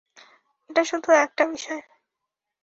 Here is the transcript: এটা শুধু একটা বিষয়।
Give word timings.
এটা 0.69 0.83
শুধু 0.83 1.09
একটা 1.17 1.43
বিষয়। 1.45 1.81